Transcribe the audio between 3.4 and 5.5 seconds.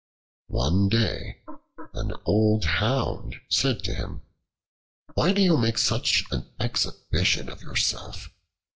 said to him: "Why do